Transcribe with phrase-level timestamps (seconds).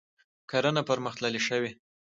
[0.51, 1.71] کرنه پرمختللې شوې.